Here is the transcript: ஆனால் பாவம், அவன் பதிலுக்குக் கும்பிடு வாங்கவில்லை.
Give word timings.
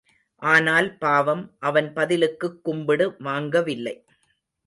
ஆனால் 0.41 0.97
பாவம், 0.97 1.43
அவன் 1.59 1.93
பதிலுக்குக் 1.93 2.63
கும்பிடு 2.63 3.09
வாங்கவில்லை. 3.19 3.95